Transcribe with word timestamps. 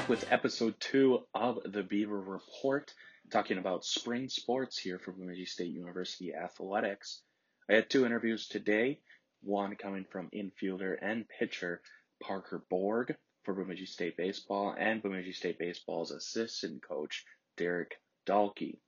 back 0.00 0.08
with 0.08 0.32
episode 0.32 0.74
two 0.80 1.18
of 1.34 1.58
the 1.64 1.82
Beaver 1.82 2.18
Report, 2.18 2.90
talking 3.30 3.58
about 3.58 3.84
spring 3.84 4.30
sports 4.30 4.78
here 4.78 4.98
for 4.98 5.12
Bemidji 5.12 5.44
State 5.44 5.72
University 5.72 6.32
Athletics. 6.34 7.20
I 7.68 7.74
had 7.74 7.90
two 7.90 8.06
interviews 8.06 8.48
today, 8.48 9.00
one 9.42 9.76
coming 9.76 10.06
from 10.10 10.30
infielder 10.30 10.96
and 11.02 11.28
pitcher 11.28 11.82
Parker 12.22 12.64
Borg 12.70 13.14
for 13.42 13.52
Bemidji 13.52 13.84
State 13.84 14.16
Baseball 14.16 14.74
and 14.78 15.02
Bemidji 15.02 15.32
State 15.32 15.58
Baseball's 15.58 16.12
assistant 16.12 16.82
coach 16.82 17.26
Derek 17.58 17.96
Dalkey. 18.26 18.78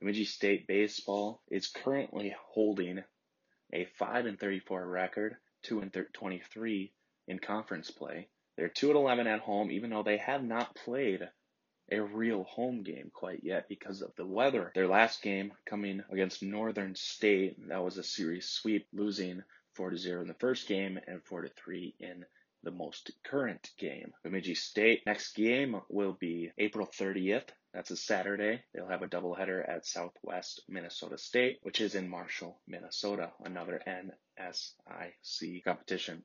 Bemidji 0.00 0.24
State 0.24 0.66
Baseball 0.66 1.40
is 1.50 1.68
currently 1.68 2.34
holding 2.48 3.04
a 3.72 3.84
5 3.96 4.26
and 4.26 4.40
34 4.40 4.88
record, 4.88 5.36
2 5.64 5.80
and 5.80 6.06
23 6.14 6.92
in 7.28 7.38
conference 7.38 7.92
play. 7.92 8.28
They're 8.58 8.68
2 8.68 8.88
and 8.88 8.96
11 8.96 9.28
at 9.28 9.38
home, 9.38 9.70
even 9.70 9.90
though 9.90 10.02
they 10.02 10.16
have 10.16 10.42
not 10.42 10.74
played 10.74 11.20
a 11.92 12.00
real 12.00 12.42
home 12.42 12.82
game 12.82 13.08
quite 13.14 13.44
yet 13.44 13.68
because 13.68 14.02
of 14.02 14.16
the 14.16 14.26
weather. 14.26 14.72
Their 14.74 14.88
last 14.88 15.22
game 15.22 15.52
coming 15.64 16.02
against 16.10 16.42
Northern 16.42 16.96
State, 16.96 17.68
that 17.68 17.84
was 17.84 17.98
a 17.98 18.02
series 18.02 18.48
sweep, 18.48 18.88
losing 18.92 19.44
4 19.74 19.90
to 19.90 19.96
0 19.96 20.22
in 20.22 20.26
the 20.26 20.34
first 20.34 20.66
game 20.66 20.98
and 21.06 21.22
4 21.22 21.42
to 21.42 21.48
3 21.50 21.94
in 22.00 22.24
the 22.64 22.72
most 22.72 23.12
current 23.22 23.70
game. 23.78 24.12
Bemidji 24.24 24.56
State 24.56 25.06
next 25.06 25.36
game 25.36 25.80
will 25.88 26.14
be 26.18 26.50
April 26.58 26.88
30th. 26.88 27.50
That's 27.72 27.92
a 27.92 27.96
Saturday. 27.96 28.64
They'll 28.74 28.88
have 28.88 29.02
a 29.02 29.08
doubleheader 29.08 29.68
at 29.68 29.86
Southwest 29.86 30.62
Minnesota 30.68 31.16
State, 31.16 31.60
which 31.62 31.80
is 31.80 31.94
in 31.94 32.08
Marshall, 32.08 32.58
Minnesota, 32.66 33.30
another 33.44 33.80
NSIC 34.40 35.62
competition. 35.62 36.24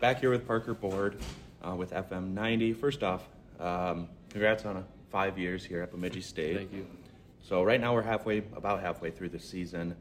Back 0.00 0.20
here 0.20 0.30
with 0.30 0.46
Parker 0.46 0.74
Borg 0.74 1.16
uh, 1.66 1.74
with 1.74 1.92
FM 1.92 2.32
90. 2.32 2.72
First 2.72 3.02
off, 3.02 3.28
um, 3.60 4.08
congrats 4.30 4.64
on 4.64 4.78
a 4.78 4.84
five 5.10 5.38
years 5.38 5.64
here 5.64 5.82
at 5.82 5.90
Bemidji 5.90 6.20
State. 6.20 6.56
Thank 6.56 6.72
you. 6.72 6.86
So 7.42 7.62
right 7.62 7.80
now 7.80 7.94
we're 7.94 8.02
halfway, 8.02 8.38
about 8.56 8.80
halfway 8.80 9.10
through 9.10 9.28
the 9.28 9.38
season. 9.38 9.94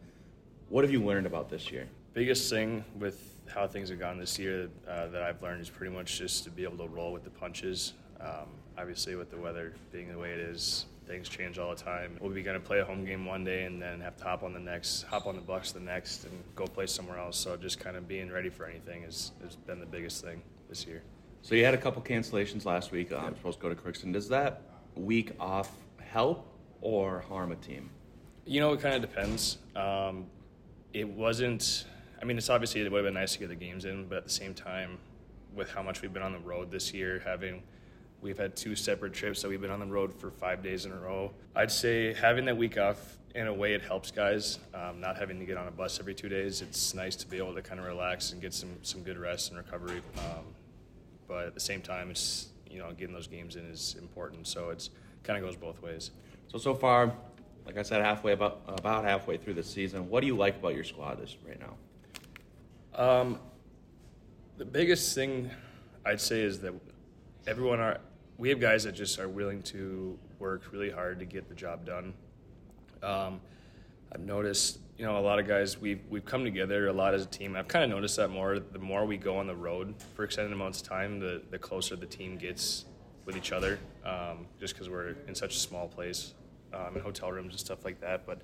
What 0.69 0.83
have 0.83 0.91
you 0.91 1.03
learned 1.03 1.25
about 1.25 1.49
this 1.49 1.71
year? 1.71 1.87
Biggest 2.13 2.49
thing 2.49 2.83
with 2.97 3.35
how 3.47 3.67
things 3.67 3.89
have 3.89 3.99
gone 3.99 4.17
this 4.17 4.39
year 4.39 4.69
uh, 4.87 5.07
that 5.07 5.21
I've 5.21 5.41
learned 5.41 5.61
is 5.61 5.69
pretty 5.69 5.93
much 5.93 6.17
just 6.17 6.43
to 6.45 6.49
be 6.49 6.63
able 6.63 6.77
to 6.77 6.87
roll 6.87 7.11
with 7.11 7.23
the 7.23 7.29
punches. 7.29 7.93
Um, 8.19 8.47
obviously, 8.77 9.15
with 9.15 9.31
the 9.31 9.37
weather 9.37 9.73
being 9.91 10.11
the 10.11 10.17
way 10.17 10.31
it 10.31 10.39
is, 10.39 10.85
things 11.11 11.27
change 11.27 11.59
all 11.59 11.75
the 11.75 11.81
time. 11.81 12.17
We'll 12.21 12.31
be 12.31 12.41
going 12.41 12.59
to 12.59 12.65
play 12.65 12.79
a 12.79 12.85
home 12.85 13.03
game 13.03 13.25
one 13.25 13.43
day 13.43 13.65
and 13.65 13.81
then 13.81 13.99
have 13.99 14.15
to 14.17 14.23
hop 14.23 14.43
on 14.43 14.53
the 14.53 14.59
next, 14.59 15.03
hop 15.03 15.27
on 15.27 15.35
the 15.35 15.41
Bucks 15.41 15.73
the 15.73 15.79
next, 15.81 16.23
and 16.23 16.31
go 16.55 16.65
play 16.65 16.87
somewhere 16.87 17.17
else. 17.17 17.37
So 17.37 17.57
just 17.57 17.79
kind 17.79 17.97
of 17.97 18.07
being 18.07 18.31
ready 18.31 18.49
for 18.49 18.65
anything 18.65 19.03
has, 19.03 19.33
has 19.43 19.57
been 19.57 19.81
the 19.81 19.85
biggest 19.85 20.23
thing 20.23 20.41
this 20.69 20.87
year. 20.87 21.03
So 21.41 21.53
you 21.53 21.65
had 21.65 21.73
a 21.73 21.77
couple 21.77 22.01
cancellations 22.01 22.65
last 22.65 22.91
week. 22.91 23.11
Um, 23.11 23.35
supposed 23.35 23.59
to 23.59 23.63
go 23.63 23.73
to 23.73 23.75
Crookston. 23.75 24.13
Does 24.13 24.29
that 24.29 24.61
week 24.95 25.33
off 25.37 25.69
help 25.99 26.47
or 26.79 27.25
harm 27.27 27.51
a 27.51 27.57
team? 27.57 27.89
You 28.45 28.61
know, 28.61 28.71
it 28.71 28.79
kind 28.79 28.95
of 28.95 29.01
depends. 29.01 29.57
Um, 29.75 30.27
it 30.93 31.07
wasn't. 31.07 31.85
I 32.21 32.25
mean, 32.25 32.37
it's 32.37 32.49
obviously 32.49 32.81
it 32.81 32.91
would 32.91 32.99
have 32.99 33.05
been 33.05 33.15
nice 33.15 33.33
to 33.33 33.39
get 33.39 33.49
the 33.49 33.55
games 33.55 33.83
in, 33.83 34.07
but 34.07 34.19
at 34.19 34.23
the 34.23 34.29
same 34.29 34.53
time, 34.53 34.97
with 35.53 35.69
how 35.71 35.83
much 35.83 36.01
we've 36.01 36.13
been 36.13 36.23
on 36.23 36.31
the 36.31 36.39
road 36.39 36.71
this 36.71 36.93
year, 36.93 37.21
having 37.25 37.63
we've 38.21 38.37
had 38.37 38.55
two 38.55 38.75
separate 38.75 39.13
trips 39.13 39.41
that 39.41 39.49
we've 39.49 39.61
been 39.61 39.71
on 39.71 39.79
the 39.79 39.85
road 39.85 40.13
for 40.13 40.29
five 40.31 40.63
days 40.63 40.85
in 40.85 40.91
a 40.91 40.97
row. 40.97 41.31
I'd 41.55 41.71
say 41.71 42.13
having 42.13 42.45
that 42.45 42.57
week 42.57 42.77
off 42.77 43.17
in 43.35 43.47
a 43.47 43.53
way 43.53 43.73
it 43.73 43.81
helps 43.81 44.11
guys. 44.11 44.59
Um, 44.73 44.99
not 44.99 45.17
having 45.17 45.39
to 45.39 45.45
get 45.45 45.57
on 45.57 45.67
a 45.67 45.71
bus 45.71 45.99
every 45.99 46.13
two 46.13 46.29
days, 46.29 46.61
it's 46.61 46.93
nice 46.93 47.15
to 47.17 47.27
be 47.27 47.37
able 47.37 47.55
to 47.55 47.61
kind 47.61 47.79
of 47.79 47.85
relax 47.85 48.31
and 48.31 48.41
get 48.41 48.53
some 48.53 48.69
some 48.81 49.03
good 49.03 49.17
rest 49.17 49.49
and 49.49 49.57
recovery. 49.57 50.01
Um, 50.17 50.45
but 51.27 51.47
at 51.47 51.53
the 51.53 51.59
same 51.59 51.81
time, 51.81 52.11
it's 52.11 52.49
you 52.69 52.79
know 52.79 52.91
getting 52.91 53.13
those 53.13 53.27
games 53.27 53.55
in 53.55 53.65
is 53.65 53.95
important. 53.99 54.47
So 54.47 54.69
it's 54.69 54.89
kind 55.23 55.37
of 55.37 55.45
goes 55.45 55.55
both 55.55 55.81
ways. 55.81 56.11
So 56.47 56.57
so 56.57 56.73
far, 56.73 57.13
like 57.65 57.77
I 57.77 57.81
said, 57.83 58.01
halfway 58.01 58.33
about 58.33 58.61
about 58.67 59.05
halfway 59.05 59.37
through 59.37 59.55
the 59.55 59.63
season. 59.63 60.09
What 60.09 60.21
do 60.21 60.27
you 60.27 60.35
like 60.35 60.57
about 60.57 60.75
your 60.75 60.83
squad 60.83 61.19
this 61.19 61.37
right 61.47 61.59
now? 61.59 61.75
Um, 62.93 63.39
the 64.57 64.65
biggest 64.65 65.15
thing 65.15 65.49
I'd 66.05 66.19
say 66.19 66.41
is 66.41 66.59
that 66.59 66.73
everyone 67.47 67.79
are 67.79 67.99
we 68.41 68.49
have 68.49 68.59
guys 68.59 68.85
that 68.85 68.93
just 68.93 69.19
are 69.19 69.29
willing 69.29 69.61
to 69.61 70.17
work 70.39 70.63
really 70.71 70.89
hard 70.89 71.19
to 71.19 71.25
get 71.25 71.47
the 71.47 71.53
job 71.53 71.85
done. 71.85 72.11
Um, 73.03 73.39
I've 74.11 74.21
noticed, 74.21 74.79
you 74.97 75.05
know, 75.05 75.19
a 75.19 75.21
lot 75.21 75.37
of 75.37 75.47
guys 75.47 75.79
we've 75.79 76.01
we've 76.09 76.25
come 76.25 76.43
together 76.43 76.87
a 76.87 76.93
lot 76.93 77.13
as 77.13 77.21
a 77.21 77.27
team. 77.27 77.55
I've 77.55 77.67
kind 77.67 77.83
of 77.83 77.91
noticed 77.91 78.17
that 78.17 78.29
more. 78.29 78.57
The 78.57 78.79
more 78.79 79.05
we 79.05 79.17
go 79.17 79.37
on 79.37 79.45
the 79.45 79.55
road 79.55 79.93
for 80.15 80.23
extended 80.23 80.51
amounts 80.53 80.81
of 80.81 80.87
time, 80.87 81.19
the 81.19 81.43
the 81.51 81.59
closer 81.59 81.95
the 81.95 82.07
team 82.07 82.35
gets 82.35 82.85
with 83.25 83.37
each 83.37 83.51
other. 83.51 83.77
Um, 84.03 84.47
just 84.59 84.73
because 84.73 84.89
we're 84.89 85.15
in 85.27 85.35
such 85.35 85.55
a 85.55 85.59
small 85.59 85.87
place, 85.87 86.33
um, 86.73 86.95
in 86.95 87.01
hotel 87.03 87.31
rooms 87.31 87.53
and 87.53 87.59
stuff 87.59 87.85
like 87.85 88.01
that. 88.01 88.25
But 88.25 88.41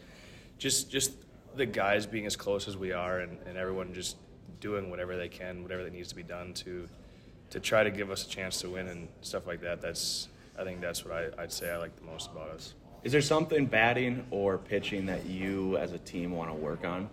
just 0.60 0.92
just 0.92 1.14
the 1.56 1.66
guys 1.66 2.06
being 2.06 2.28
as 2.28 2.36
close 2.36 2.68
as 2.68 2.78
we 2.78 2.92
are, 2.92 3.22
and, 3.22 3.40
and 3.48 3.58
everyone 3.58 3.96
just 3.96 4.18
doing 4.60 4.92
whatever 4.92 5.18
they 5.18 5.28
can, 5.28 5.64
whatever 5.64 5.84
that 5.84 5.92
needs 5.92 6.10
to 6.10 6.16
be 6.16 6.22
done 6.22 6.54
to 6.54 6.88
to 7.50 7.60
try 7.60 7.84
to 7.84 7.92
give 7.92 8.12
us 8.12 8.26
a 8.26 8.30
chance 8.30 8.62
to 8.62 8.70
win 8.70 8.88
and 8.88 9.08
stuff 9.22 9.48
like 9.48 9.62
that. 9.62 9.82
That's 9.82 10.28
I 10.60 10.64
think 10.64 10.82
that's 10.82 11.06
what 11.06 11.14
I, 11.14 11.44
I'd 11.44 11.52
say 11.52 11.72
I 11.72 11.78
like 11.78 11.96
the 11.96 12.06
most 12.06 12.32
about 12.32 12.50
us. 12.50 12.74
Is 13.04 13.12
there 13.12 13.22
something 13.22 13.66
batting 13.66 14.26
or 14.32 14.58
pitching 14.58 15.06
that 15.06 15.26
you 15.26 15.78
as 15.78 15.92
a 15.94 16.00
team 16.00 16.32
want 16.32 16.50
to 16.50 16.56
work 16.56 16.84
on? 16.84 17.10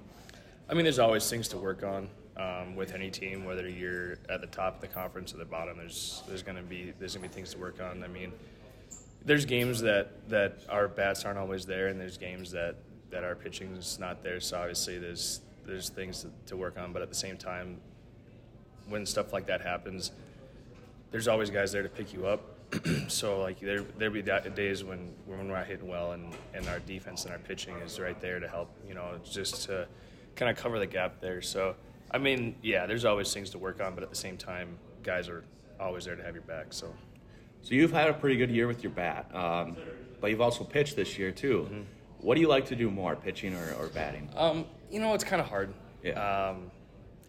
I 0.69 0.75
mean, 0.75 0.84
there's 0.84 0.99
always 0.99 1.28
things 1.28 1.47
to 1.49 1.59
work 1.59 1.83
on 1.83 2.09
um, 2.37 2.75
with 2.75 2.94
any 2.94 3.11
team, 3.11 3.44
whether 3.44 3.69
you're 3.69 4.19
at 4.28 4.41
the 4.41 4.47
top 4.47 4.77
of 4.77 4.81
the 4.81 4.89
conference 4.89 5.34
or 5.34 5.37
the 5.37 5.44
bottom. 5.44 5.77
There's 5.77 6.23
there's 6.27 6.43
gonna 6.43 6.62
be 6.62 6.93
there's 6.99 7.15
gonna 7.15 7.28
be 7.28 7.34
things 7.34 7.53
to 7.53 7.59
work 7.59 7.81
on. 7.81 8.03
I 8.03 8.09
mean, 8.09 8.33
there's 9.25 9.44
games 9.44 9.81
that 9.83 10.28
that 10.31 10.59
our 10.69 10.89
bats 10.89 11.25
aren't 11.25 11.39
always 11.39 11.67
there, 11.67 11.89
and 11.89 12.00
there's 12.00 12.17
games 12.17 12.50
that 12.53 12.77
that 13.11 13.23
our 13.25 13.34
pitching 13.34 13.77
is 13.77 13.99
not 13.99 14.23
there. 14.23 14.41
So 14.41 14.59
obviously, 14.59 14.99
there's 14.99 15.43
there's 15.67 15.91
things 15.91 16.23
to, 16.23 16.31
to 16.47 16.56
work 16.56 16.78
on. 16.78 16.93
But 16.93 17.03
at 17.03 17.09
the 17.09 17.15
same 17.15 17.37
time, 17.37 17.81
when 18.89 19.06
stuff 19.06 19.33
like 19.33 19.47
that 19.47 19.61
happens, 19.61 20.12
there's 21.14 21.28
always 21.28 21.48
guys 21.48 21.70
there 21.70 21.84
to 21.84 21.88
pick 21.88 22.12
you 22.12 22.26
up. 22.26 22.41
so 23.06 23.41
like 23.41 23.60
there 23.60 23.82
there 23.98 24.10
be 24.10 24.20
days 24.20 24.82
when 24.82 25.14
when 25.26 25.38
we're 25.38 25.54
not 25.54 25.64
hitting 25.64 25.86
well 25.86 26.10
and, 26.10 26.34
and 26.54 26.66
our 26.66 26.80
defense 26.80 27.22
and 27.22 27.32
our 27.32 27.38
pitching 27.38 27.76
is 27.76 28.00
right 28.00 28.20
there 28.20 28.41
to 28.41 28.48
help 28.48 28.69
you 28.88 28.94
know 28.94 29.20
just 29.22 29.62
to 29.62 29.86
kind 30.34 30.50
of 30.50 30.60
cover 30.60 30.80
the 30.80 30.86
gap 30.86 31.20
there. 31.20 31.41
So 31.41 31.76
I 32.10 32.19
mean 32.19 32.56
yeah, 32.62 32.86
there's 32.86 33.04
always 33.04 33.32
things 33.32 33.50
to 33.50 33.58
work 33.58 33.80
on, 33.80 33.94
but 33.94 34.02
at 34.02 34.10
the 34.10 34.16
same 34.16 34.36
time, 34.36 34.76
guys 35.04 35.28
are 35.28 35.44
always 35.78 36.04
there 36.04 36.16
to 36.16 36.22
have 36.25 36.34
your 36.34 36.42
back. 36.42 36.72
So 36.72 36.92
so 37.62 37.76
you've 37.76 37.92
had 37.92 38.10
a 38.10 38.14
pretty 38.14 38.36
good 38.36 38.50
year 38.50 38.66
with 38.66 38.82
your 38.82 38.91
bat, 38.91 39.32
um, 39.32 39.76
but 40.20 40.31
you've 40.31 40.41
also 40.41 40.64
pitched 40.64 40.96
this 40.96 41.16
year 41.16 41.31
too. 41.31 41.69
Mm-hmm. 41.70 41.82
What 42.22 42.34
do 42.34 42.41
you 42.41 42.48
like 42.48 42.66
to 42.66 42.75
do 42.75 42.91
more, 42.91 43.14
pitching 43.14 43.54
or, 43.54 43.72
or 43.78 43.86
batting? 43.86 44.28
Um, 44.34 44.64
you 44.91 44.98
know, 44.98 45.14
it's 45.14 45.22
kind 45.22 45.41
of 45.41 45.46
hard. 45.46 45.72
Yeah. 46.02 46.48
Um, 46.48 46.72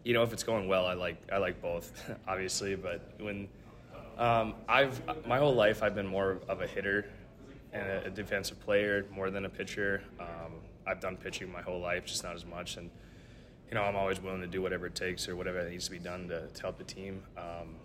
you 0.04 0.14
know, 0.14 0.24
if 0.24 0.34
it's 0.34 0.44
going 0.44 0.68
well, 0.68 0.88
I 0.88 0.94
like 0.94 1.18
I 1.32 1.38
like 1.38 1.62
both, 1.62 1.92
obviously. 2.28 2.76
But 2.76 3.14
when 3.20 3.48
um, 4.18 4.56
I've 4.68 5.02
my 5.26 5.38
whole 5.38 5.54
life 5.54 5.84
I've 5.84 5.96
been 5.96 6.08
more 6.08 6.40
of 6.48 6.62
a 6.62 6.68
hitter 6.68 7.06
and 7.74 7.88
a, 8.06 8.10
defensive 8.10 8.60
player 8.62 9.06
more 9.12 9.30
than 9.30 9.46
a 9.46 9.50
pitcher. 9.50 10.02
Um, 10.20 10.54
I've 10.88 11.00
done 11.00 11.18
pitching 11.18 11.52
my 11.52 11.62
whole 11.62 11.82
life, 11.82 12.06
just 12.06 12.24
not 12.24 12.36
as 12.36 12.46
much. 12.46 12.78
And 12.78 12.90
you 13.70 13.76
know, 13.76 13.84
I'm 13.84 13.96
always 13.96 14.22
willing 14.22 14.42
to 14.42 14.48
do 14.48 14.62
whatever 14.62 14.86
it 14.86 14.96
takes 14.96 15.28
or 15.28 15.36
whatever 15.36 15.68
needs 15.70 15.86
to 15.86 15.92
be 15.92 16.00
done 16.00 16.30
to, 16.30 16.48
to 16.48 16.62
help 16.62 16.78
the 16.78 16.84
team. 16.84 17.22
Um, 17.38 17.76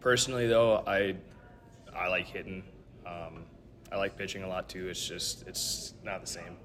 personally, 0.00 0.46
though, 0.46 0.84
I 0.86 1.16
I 1.94 2.08
like 2.08 2.26
hitting. 2.26 2.62
Um, 3.06 3.44
I 3.90 3.96
like 3.96 4.16
pitching 4.16 4.42
a 4.42 4.48
lot 4.48 4.68
too. 4.68 4.88
It's 4.88 5.06
just 5.06 5.46
it's 5.48 5.94
not 6.04 6.20
the 6.20 6.26
same. 6.26 6.56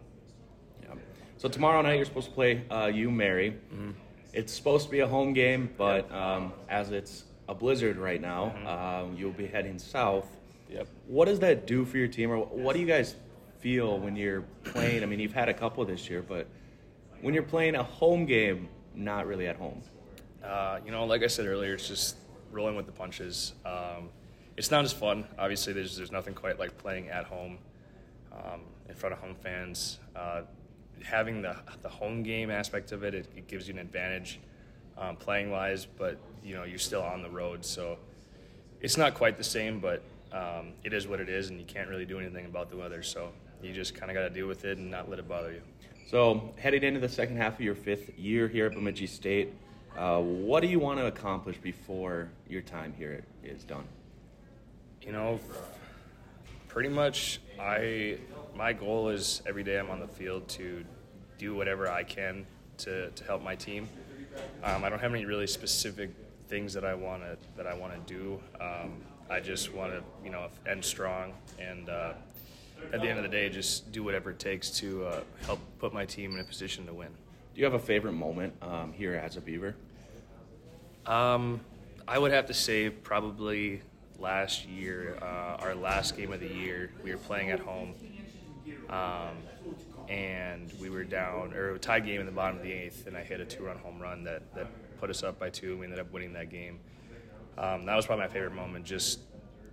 Yeah. 0.83 0.95
So 1.37 1.49
tomorrow 1.49 1.81
night 1.81 1.95
you're 1.95 2.05
supposed 2.05 2.27
to 2.27 2.33
play 2.33 2.63
uh, 2.69 2.91
U 2.93 3.09
Mary. 3.09 3.55
Mm-hmm. 3.73 3.91
It's 4.33 4.53
supposed 4.53 4.85
to 4.85 4.91
be 4.91 4.99
a 4.99 5.07
home 5.07 5.33
game, 5.33 5.69
but 5.77 6.09
um, 6.11 6.53
as 6.69 6.91
it's 6.91 7.25
a 7.51 7.55
blizzard 7.55 7.97
right 7.97 8.21
now, 8.21 8.55
mm-hmm. 8.55 8.67
um, 8.67 9.15
you'll 9.17 9.31
be 9.31 9.45
heading 9.45 9.77
south. 9.77 10.25
Yep. 10.69 10.87
What 11.07 11.25
does 11.25 11.39
that 11.41 11.67
do 11.67 11.83
for 11.83 11.97
your 11.97 12.07
team, 12.07 12.31
or 12.31 12.37
what 12.37 12.73
do 12.73 12.79
you 12.79 12.87
guys 12.87 13.15
feel 13.59 13.99
when 13.99 14.15
you're 14.15 14.43
playing? 14.63 15.03
I 15.03 15.05
mean, 15.05 15.19
you've 15.19 15.33
had 15.33 15.49
a 15.49 15.53
couple 15.53 15.83
this 15.83 16.09
year, 16.09 16.23
but 16.25 16.47
when 17.19 17.33
you're 17.33 17.43
playing 17.43 17.75
a 17.75 17.83
home 17.83 18.25
game, 18.25 18.69
not 18.95 19.27
really 19.27 19.47
at 19.47 19.57
home. 19.57 19.81
Uh, 20.43 20.79
you 20.85 20.91
know, 20.91 21.05
like 21.05 21.23
I 21.23 21.27
said 21.27 21.45
earlier, 21.45 21.73
it's 21.73 21.87
just 21.87 22.15
rolling 22.51 22.75
with 22.75 22.85
the 22.85 22.91
punches. 22.93 23.53
Um, 23.65 24.09
it's 24.55 24.71
not 24.71 24.85
as 24.85 24.93
fun. 24.93 25.25
Obviously, 25.37 25.73
there's 25.73 25.97
there's 25.97 26.11
nothing 26.11 26.33
quite 26.33 26.57
like 26.57 26.77
playing 26.77 27.09
at 27.09 27.25
home 27.25 27.57
um, 28.31 28.61
in 28.87 28.95
front 28.95 29.13
of 29.13 29.19
home 29.19 29.35
fans. 29.35 29.99
Uh, 30.15 30.43
having 31.03 31.41
the 31.41 31.57
the 31.81 31.89
home 31.89 32.23
game 32.23 32.49
aspect 32.49 32.93
of 32.93 33.03
it, 33.03 33.13
it, 33.13 33.27
it 33.35 33.47
gives 33.49 33.67
you 33.67 33.73
an 33.73 33.79
advantage 33.79 34.39
um, 35.01 35.15
playing 35.17 35.51
wise, 35.51 35.85
but 35.85 36.17
you 36.43 36.55
know 36.55 36.63
you're 36.63 36.79
still 36.79 37.01
on 37.03 37.21
the 37.21 37.29
road, 37.29 37.65
so 37.65 37.97
it's 38.79 38.97
not 38.97 39.13
quite 39.15 39.35
the 39.37 39.43
same, 39.43 39.79
but 39.79 40.01
um, 40.31 40.73
it 40.83 40.93
is 40.93 41.07
what 41.07 41.19
it 41.19 41.27
is, 41.27 41.49
and 41.49 41.59
you 41.59 41.65
can't 41.65 41.89
really 41.89 42.05
do 42.05 42.19
anything 42.19 42.45
about 42.45 42.69
the 42.69 42.77
weather. 42.77 43.03
So 43.03 43.31
you 43.61 43.73
just 43.73 43.93
kind 43.95 44.09
of 44.09 44.15
got 44.15 44.23
to 44.23 44.29
deal 44.29 44.47
with 44.47 44.63
it 44.63 44.77
and 44.77 44.89
not 44.89 45.09
let 45.09 45.19
it 45.19 45.27
bother 45.27 45.51
you. 45.51 45.61
So 46.09 46.53
heading 46.57 46.83
into 46.83 46.99
the 46.99 47.09
second 47.09 47.37
half 47.37 47.55
of 47.55 47.61
your 47.61 47.75
fifth 47.75 48.17
year 48.17 48.47
here 48.47 48.67
at 48.67 48.73
Bemidji 48.73 49.07
State, 49.07 49.53
Uh, 49.97 50.21
what 50.21 50.61
do 50.61 50.67
you 50.67 50.79
want 50.79 50.99
to 50.99 51.07
accomplish 51.07 51.57
before 51.57 52.29
your 52.47 52.61
time 52.61 52.93
here 52.97 53.25
is 53.43 53.65
done? 53.65 53.83
You 55.01 55.11
know, 55.11 55.39
pretty 56.69 56.87
much 56.89 57.41
I 57.59 58.17
my 58.55 58.71
goal 58.73 59.09
is 59.09 59.41
every 59.45 59.63
day 59.63 59.77
I'm 59.77 59.89
on 59.89 59.99
the 59.99 60.07
field 60.07 60.47
to 60.49 60.85
do 61.37 61.55
whatever 61.55 61.89
I 61.89 62.03
can 62.03 62.45
to, 62.77 63.09
to 63.09 63.23
help 63.25 63.43
my 63.43 63.55
team. 63.55 63.89
Um, 64.63 64.83
I 64.83 64.89
don't 64.89 64.99
have 64.99 65.13
any 65.13 65.25
really 65.25 65.47
specific 65.47 66.11
things 66.47 66.73
that 66.73 66.83
I 66.85 66.93
want 66.93 67.23
to 67.23 67.37
that 67.57 67.67
I 67.67 67.73
want 67.73 67.93
to 68.07 68.13
do. 68.13 68.39
Um, 68.59 69.01
I 69.29 69.39
just 69.39 69.73
want 69.73 69.93
to 69.93 70.03
you 70.23 70.29
know 70.29 70.47
end 70.67 70.83
strong 70.83 71.33
and 71.59 71.89
uh, 71.89 72.13
at 72.93 73.01
the 73.01 73.07
end 73.07 73.17
of 73.17 73.23
the 73.23 73.29
day 73.29 73.49
just 73.49 73.91
do 73.91 74.03
whatever 74.03 74.31
it 74.31 74.39
takes 74.39 74.69
to 74.71 75.05
uh, 75.05 75.19
help 75.45 75.59
put 75.79 75.93
my 75.93 76.05
team 76.05 76.33
in 76.33 76.39
a 76.39 76.43
position 76.43 76.85
to 76.87 76.93
win. 76.93 77.09
Do 77.53 77.59
you 77.59 77.65
have 77.65 77.73
a 77.73 77.79
favorite 77.79 78.13
moment 78.13 78.53
um, 78.61 78.93
here 78.93 79.15
as 79.15 79.37
a 79.37 79.41
Beaver? 79.41 79.75
Um, 81.05 81.61
I 82.07 82.17
would 82.17 82.31
have 82.31 82.45
to 82.47 82.53
say 82.53 82.89
probably 82.89 83.81
last 84.19 84.67
year, 84.67 85.17
uh, 85.21 85.57
our 85.59 85.75
last 85.75 86.15
game 86.15 86.31
of 86.31 86.39
the 86.39 86.47
year, 86.47 86.91
we 87.03 87.11
were 87.11 87.17
playing 87.17 87.51
at 87.51 87.59
home, 87.59 87.93
um, 88.89 89.37
and 90.11 90.69
we 90.81 90.89
were 90.89 91.05
down 91.05 91.53
or 91.53 91.73
a 91.73 91.79
tie 91.79 92.01
game 92.01 92.19
in 92.19 92.25
the 92.25 92.31
bottom 92.33 92.57
of 92.57 92.63
the 92.63 92.71
eighth, 92.71 93.07
and 93.07 93.15
I 93.15 93.23
hit 93.23 93.39
a 93.39 93.45
two-run 93.45 93.77
home 93.77 93.99
run 93.99 94.25
that 94.25 94.53
that 94.55 94.67
put 94.99 95.09
us 95.09 95.23
up 95.23 95.39
by 95.39 95.49
two. 95.49 95.77
We 95.77 95.85
ended 95.85 95.99
up 95.99 96.11
winning 96.11 96.33
that 96.33 96.49
game. 96.49 96.79
Um, 97.57 97.85
that 97.85 97.95
was 97.95 98.05
probably 98.05 98.25
my 98.25 98.31
favorite 98.31 98.53
moment. 98.53 98.85
Just 98.85 99.19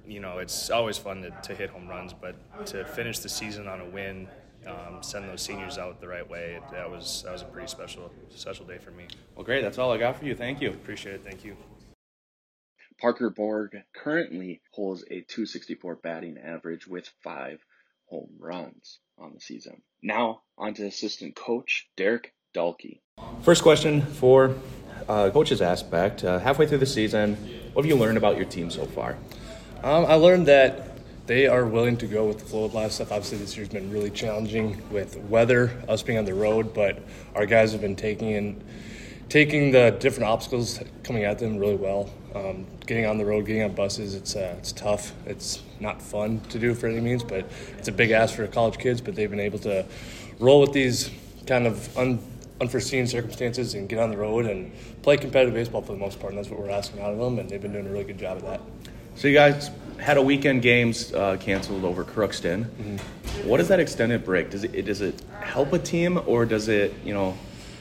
you 0.07 0.21
know, 0.21 0.39
it's 0.39 0.71
always 0.71 0.97
fun 0.97 1.23
to, 1.23 1.31
to 1.43 1.55
hit 1.55 1.71
home 1.71 1.89
runs, 1.89 2.15
but 2.15 2.37
to 2.67 2.85
finish 2.85 3.19
the 3.19 3.29
season 3.29 3.69
on 3.69 3.81
a 3.81 3.85
win, 3.85 4.27
um, 4.67 5.03
send 5.03 5.29
those 5.29 5.43
seniors 5.43 5.77
out 5.77 6.01
the 6.01 6.09
right 6.09 6.29
way, 6.29 6.61
that 6.73 6.89
was 6.89 7.23
that 7.25 7.33
was 7.33 7.43
a 7.43 7.47
pretty 7.47 7.69
special 7.69 8.13
special 8.31 8.65
day 8.65 8.79
for 8.79 8.93
me. 8.93 9.09
Well, 9.35 9.45
great. 9.45 9.63
That's 9.63 9.79
all 9.79 9.91
I 9.91 9.99
got 9.99 10.17
for 10.19 10.25
you. 10.25 10.37
Thank 10.37 10.61
you. 10.61 10.71
Appreciate 10.71 11.17
it. 11.17 11.25
Thank 11.25 11.45
you. 11.45 11.57
Parker 13.01 13.31
Borg 13.31 13.77
currently 13.95 14.61
holds 14.73 15.03
a 15.05 15.21
264 15.23 15.97
batting 15.97 16.37
average 16.37 16.87
with 16.89 17.09
five 17.23 17.65
home 18.09 18.31
runs 18.39 19.01
on 19.19 19.33
the 19.35 19.41
season. 19.41 19.83
Now, 20.03 20.43
on 20.57 20.75
to 20.75 20.87
assistant 20.87 21.37
coach 21.37 21.89
Derek 21.97 22.35
Dalkey. 22.55 23.01
First 23.43 23.63
question 23.63 24.03
for 24.03 24.55
uh, 25.09 25.31
coach's 25.31 25.63
aspect. 25.63 26.25
Uh, 26.25 26.39
halfway 26.39 26.67
through 26.67 26.79
the 26.79 26.87
season, 26.87 27.37
what 27.73 27.85
have 27.85 27.91
you 27.91 27.97
learned 27.97 28.19
about 28.19 28.37
your 28.37 28.47
team 28.47 28.71
so 28.71 28.87
far? 28.87 29.17
Um, 29.83 30.07
I 30.07 30.15
learned 30.15 30.47
that 30.47 30.99
they 31.27 31.47
are 31.47 31.67
willing 31.67 31.97
to 31.99 32.07
go 32.07 32.27
with 32.27 32.39
the 32.39 32.45
flow 32.45 32.65
of 32.65 32.75
life 32.75 32.93
stuff. 32.93 33.13
Obviously, 33.13 33.39
this 33.39 33.57
year's 33.57 33.69
been 33.69 33.93
really 33.93 34.11
challenging 34.11 34.83
with 34.91 35.17
weather, 35.19 35.71
us 35.89 36.03
being 36.03 36.19
on 36.19 36.25
the 36.25 36.35
road, 36.35 36.73
but 36.73 37.03
our 37.35 37.47
guys 37.47 37.73
have 37.73 37.81
been 37.81 37.97
taking 37.97 38.31
in, 38.31 38.65
taking 39.29 39.71
the 39.71 39.97
different 40.01 40.29
obstacles 40.29 40.81
coming 41.03 41.25
at 41.25 41.39
them 41.39 41.59
really 41.59 41.77
well. 41.77 42.11
Um, 42.35 42.67
getting 42.87 43.07
on 43.07 43.19
the 43.19 43.25
road, 43.25 43.47
getting 43.47 43.63
on 43.63 43.75
buses, 43.75 44.15
it's 44.15 44.37
uh, 44.37 44.55
it's 44.59 44.73
tough. 44.73 45.13
It's 45.27 45.63
not 45.81 46.01
fun 46.01 46.41
to 46.51 46.59
do 46.59 46.75
for 46.75 46.87
any 46.87 47.01
means, 47.01 47.25
but 47.25 47.47
it's 47.79 47.89
a 47.89 47.93
big 47.93 48.11
ask 48.11 48.35
for 48.35 48.47
college 48.47 48.79
kids. 48.79 49.01
But 49.01 49.15
they've 49.15 49.31
been 49.31 49.41
able 49.41 49.59
to 49.61 49.87
roll 50.39 50.61
with 50.61 50.73
these 50.73 51.11
kind 51.47 51.67
of 51.67 51.97
un, 51.97 52.19
unforeseen 52.61 53.07
circumstances 53.07 53.75
and 53.75 53.89
get 53.89 53.99
on 53.99 54.11
the 54.11 54.17
road 54.17 54.47
and 54.47 54.73
play 55.03 55.17
competitive 55.17 55.55
baseball 55.55 55.83
for 55.83 55.93
the 55.93 55.99
most 55.99 56.21
part. 56.21 56.33
And 56.33 56.39
that's 56.39 56.51
what 56.51 56.61
we're 56.61 56.71
asking 56.71 57.01
out 57.01 57.13
of 57.13 57.19
them, 57.19 57.39
and 57.39 57.49
they've 57.49 57.63
been 57.63 57.73
doing 57.73 57.87
a 57.87 57.91
really 57.91 58.05
good 58.05 58.19
job 58.19 58.37
of 58.37 58.43
that. 58.45 58.61
So 59.15 59.27
you 59.27 59.35
guys 59.35 59.71
had 59.99 60.17
a 60.17 60.23
weekend 60.23 60.63
games 60.63 61.13
uh, 61.13 61.37
canceled 61.41 61.85
over 61.85 62.05
Crookston. 62.05 62.65
Mm-hmm. 62.65 63.49
What 63.49 63.57
does 63.57 63.69
that 63.69 63.81
extended 63.81 64.25
break? 64.25 64.51
Does 64.51 64.65
it 64.65 64.85
does 64.85 65.01
it 65.01 65.21
help 65.41 65.73
a 65.73 65.79
team 65.79 66.21
or 66.27 66.45
does 66.45 66.69
it 66.69 66.95
you 67.05 67.15
know 67.15 67.37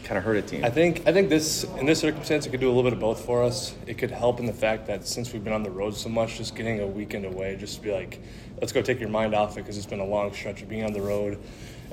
kind 0.07 0.17
of 0.17 0.23
hurt 0.23 0.37
a 0.37 0.41
team? 0.41 0.63
I 0.63 0.69
think 0.69 1.05
I 1.05 1.11
think 1.11 1.29
this 1.29 1.65
in 1.79 1.85
this 1.85 1.99
circumstance 1.99 2.45
it 2.45 2.49
could 2.49 2.61
do 2.61 2.67
a 2.67 2.73
little 2.73 2.83
bit 2.83 2.93
of 2.93 2.99
both 2.99 3.25
for 3.25 3.43
us. 3.43 3.75
It 3.85 3.97
could 3.97 4.09
help 4.09 4.39
in 4.39 4.45
the 4.45 4.53
fact 4.53 4.87
that 4.87 5.05
since 5.05 5.33
we've 5.33 5.43
been 5.43 5.53
on 5.53 5.63
the 5.63 5.69
road 5.69 5.95
so 5.95 6.07
much, 6.07 6.37
just 6.37 6.55
getting 6.55 6.79
a 6.79 6.87
weekend 6.87 7.25
away, 7.25 7.57
just 7.57 7.75
to 7.75 7.81
be 7.81 7.91
like, 7.91 8.21
let's 8.61 8.71
go 8.71 8.81
take 8.81 8.99
your 9.01 9.09
mind 9.09 9.35
off 9.35 9.57
it 9.57 9.61
because 9.61 9.77
it's 9.77 9.85
been 9.85 9.99
a 9.99 10.05
long 10.05 10.33
stretch 10.33 10.61
of 10.61 10.69
being 10.69 10.85
on 10.85 10.93
the 10.93 11.01
road, 11.01 11.37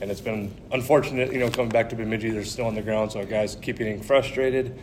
and 0.01 0.11
it's 0.11 0.21
been 0.21 0.55
unfortunate. 0.71 1.33
You 1.33 1.41
know, 1.41 1.51
coming 1.51 1.71
back 1.71 1.89
to 1.91 1.97
Bemidji, 1.97 2.31
there's 2.31 2.53
snow 2.53 2.67
on 2.67 2.77
the 2.77 2.83
ground, 2.83 3.11
so 3.11 3.25
guys 3.27 3.57
keep 3.61 3.79
getting 3.79 4.01
frustrated. 4.01 4.81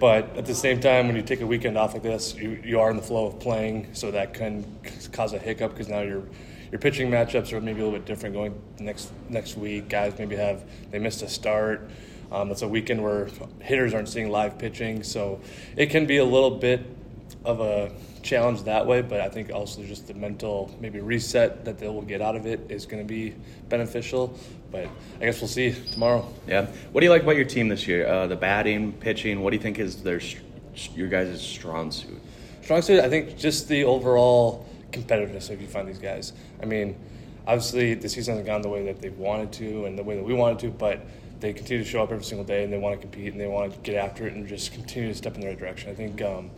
But 0.00 0.36
at 0.36 0.46
the 0.46 0.54
same 0.54 0.80
time, 0.80 1.06
when 1.06 1.14
you 1.14 1.22
take 1.22 1.40
a 1.40 1.46
weekend 1.46 1.78
off 1.78 1.94
like 1.94 2.02
this, 2.02 2.34
you, 2.34 2.60
you 2.64 2.80
are 2.80 2.90
in 2.90 2.96
the 2.96 3.02
flow 3.02 3.26
of 3.26 3.38
playing, 3.38 3.90
so 3.92 4.10
that 4.10 4.34
can 4.34 4.66
cause 5.12 5.32
a 5.32 5.38
hiccup 5.38 5.70
because 5.70 5.88
now 5.88 6.00
your 6.00 6.24
your 6.72 6.80
pitching 6.80 7.10
matchups 7.10 7.52
are 7.52 7.60
maybe 7.60 7.80
a 7.80 7.84
little 7.84 7.96
bit 7.96 8.06
different 8.06 8.34
going 8.34 8.60
next 8.80 9.12
next 9.28 9.56
week. 9.56 9.88
Guys 9.88 10.18
maybe 10.18 10.34
have 10.34 10.64
they 10.90 10.98
missed 10.98 11.22
a 11.22 11.28
start. 11.28 11.88
Um, 12.32 12.50
it's 12.50 12.62
a 12.62 12.68
weekend 12.68 13.02
where 13.02 13.28
hitters 13.60 13.92
aren't 13.92 14.08
seeing 14.08 14.30
live 14.30 14.58
pitching, 14.58 15.02
so 15.02 15.40
it 15.76 15.90
can 15.90 16.06
be 16.06 16.16
a 16.16 16.24
little 16.24 16.50
bit 16.50 16.80
of 17.44 17.60
a 17.60 17.92
challenge 18.22 18.62
that 18.62 18.86
way. 18.86 19.02
But 19.02 19.20
I 19.20 19.28
think 19.28 19.52
also 19.52 19.82
just 19.84 20.06
the 20.06 20.14
mental 20.14 20.74
maybe 20.80 21.00
reset 21.00 21.66
that 21.66 21.78
they 21.78 21.88
will 21.88 22.02
get 22.02 22.22
out 22.22 22.34
of 22.34 22.46
it 22.46 22.70
is 22.70 22.86
going 22.86 23.06
to 23.06 23.08
be 23.08 23.34
beneficial. 23.68 24.38
But 24.70 24.88
I 25.20 25.26
guess 25.26 25.42
we'll 25.42 25.48
see 25.48 25.74
tomorrow. 25.92 26.26
Yeah. 26.46 26.66
What 26.92 27.02
do 27.02 27.04
you 27.04 27.10
like 27.10 27.22
about 27.22 27.36
your 27.36 27.44
team 27.44 27.68
this 27.68 27.86
year? 27.86 28.06
Uh, 28.06 28.26
the 28.26 28.36
batting, 28.36 28.92
pitching. 28.92 29.42
What 29.42 29.50
do 29.50 29.56
you 29.56 29.62
think 29.62 29.78
is 29.78 30.02
their 30.02 30.20
your 30.94 31.08
guys' 31.08 31.42
strong 31.42 31.92
suit? 31.92 32.18
Strong 32.62 32.82
suit. 32.82 33.00
I 33.00 33.10
think 33.10 33.36
just 33.36 33.68
the 33.68 33.84
overall 33.84 34.66
competitiveness 34.90 35.50
if 35.50 35.60
you 35.60 35.66
find 35.66 35.86
these 35.86 35.98
guys. 35.98 36.32
I 36.62 36.64
mean, 36.64 36.96
obviously 37.46 37.92
the 37.94 38.08
season 38.08 38.32
hasn't 38.34 38.46
gone 38.46 38.62
the 38.62 38.68
way 38.68 38.84
that 38.86 39.02
they 39.02 39.10
wanted 39.10 39.52
to 39.54 39.84
and 39.84 39.98
the 39.98 40.02
way 40.02 40.16
that 40.16 40.24
we 40.24 40.32
wanted 40.32 40.60
to, 40.60 40.70
but 40.70 41.00
they 41.42 41.52
continue 41.52 41.82
to 41.84 41.88
show 41.88 42.02
up 42.02 42.12
every 42.12 42.24
single 42.24 42.44
day 42.44 42.64
and 42.64 42.72
they 42.72 42.78
want 42.78 42.94
to 42.94 43.00
compete 43.00 43.32
and 43.32 43.40
they 43.40 43.46
want 43.46 43.72
to 43.72 43.78
get 43.80 43.96
after 43.96 44.26
it 44.26 44.32
and 44.32 44.46
just 44.46 44.72
continue 44.72 45.08
to 45.08 45.14
step 45.14 45.34
in 45.34 45.42
the 45.42 45.48
right 45.48 45.58
direction. 45.58 45.90
I 45.90 45.94
think 45.94 46.22
um, 46.22 46.50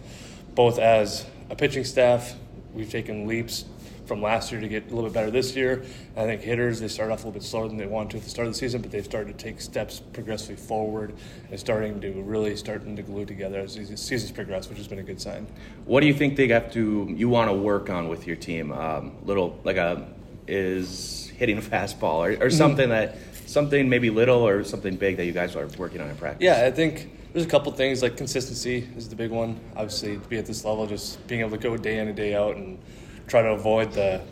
both 0.55 0.79
as 0.79 1.27
a 1.51 1.57
pitching 1.57 1.85
staff, 1.85 2.35
we've 2.73 2.91
taken 2.91 3.27
leaps 3.27 3.65
from 4.07 4.21
last 4.21 4.53
year 4.53 4.61
to 4.61 4.69
get 4.69 4.91
a 4.91 4.95
little 4.95 5.09
bit 5.09 5.15
better 5.15 5.31
this 5.31 5.57
year. 5.57 5.83
I 6.15 6.25
think 6.25 6.43
hitters, 6.43 6.79
they 6.79 6.89
started 6.89 7.15
off 7.15 7.25
a 7.25 7.27
little 7.27 7.41
bit 7.41 7.43
slower 7.43 7.69
than 7.69 7.79
they 7.79 7.87
wanted 7.87 8.11
to 8.11 8.17
at 8.19 8.25
the 8.25 8.29
start 8.29 8.47
of 8.47 8.53
the 8.53 8.59
season, 8.59 8.83
but 8.83 8.91
they've 8.91 9.05
started 9.05 9.39
to 9.39 9.43
take 9.43 9.63
steps 9.63 10.01
progressively 10.13 10.57
forward 10.57 11.15
and 11.51 11.59
starting 11.59 12.01
to 12.03 12.13
really 12.23 12.55
starting 12.55 12.95
to 12.97 13.03
glue 13.03 13.25
together 13.25 13.61
as 13.61 13.77
the 13.77 13.97
seasons 13.97 14.31
progress, 14.31 14.69
which 14.69 14.77
has 14.77 14.87
been 14.87 14.99
a 14.99 15.03
good 15.03 15.21
sign. 15.21 15.47
What 15.87 16.01
do 16.01 16.07
you 16.07 16.15
think 16.15 16.37
they 16.37 16.49
have 16.49 16.71
to, 16.75 17.07
you 17.09 17.31
want 17.31 17.49
to 17.49 17.55
work 17.55 17.89
on 17.89 18.09
with 18.09 18.27
your 18.27 18.37
team? 18.37 18.73
Um, 18.73 19.17
little, 19.25 19.59
like 19.65 19.79
a, 19.79 20.07
is 20.47 21.33
hitting 21.39 21.57
a 21.57 21.63
fastball 21.63 22.19
or, 22.19 22.33
or 22.33 22.35
mm-hmm. 22.35 22.51
something 22.51 22.91
that 22.91 23.17
something 23.47 23.89
maybe 23.89 24.11
little 24.11 24.47
or 24.47 24.65
something 24.65 24.97
big 24.97 25.17
that 25.17 25.27
you 25.27 25.33
guys 25.33 25.57
are 25.57 25.67
working 25.79 26.01
on 26.01 26.09
in 26.09 26.17
practice? 26.17 26.45
Yeah, 26.45 26.65
I 26.67 26.71
think 26.71 27.11
there's 27.33 27.45
a 27.45 27.49
couple 27.49 27.73
things 27.73 28.03
like 28.03 28.17
consistency 28.17 28.89
is 28.97 29.09
the 29.09 29.17
big 29.17 29.31
one. 29.31 29.59
Obviously, 29.77 30.19
to 30.19 30.29
be 30.29 30.39
at 30.39 30.47
this 30.47 30.65
level, 30.65 30.87
just 30.87 31.27
being 31.27 31.41
able 31.41 31.51
to 31.51 31.59
go 31.59 31.77
day 31.77 31.99
in 31.99 32.09
and 32.09 32.17
day 32.17 32.35
out 32.35 32.57
and 32.57 32.79
try 33.27 33.43
to 33.43 33.49
avoid 33.49 33.93
the 33.93 34.23